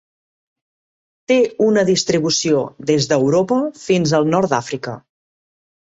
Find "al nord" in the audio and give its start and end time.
4.21-4.57